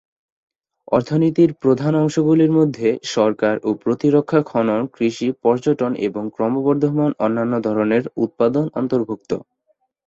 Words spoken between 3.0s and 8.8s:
সরকার ও প্রতিরক্ষা, খনন, কৃষি, পর্যটন এবং ক্রমবর্ধমান অন্যান্য ধরনের উৎপাদন